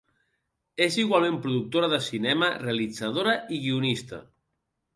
[0.85, 4.25] És igualment productora de cinema, realitzadora i guionista.